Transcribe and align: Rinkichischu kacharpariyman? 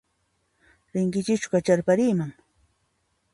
Rinkichischu 0.93 1.47
kacharpariyman? 1.53 2.31